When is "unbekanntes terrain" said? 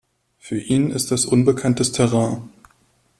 1.27-2.49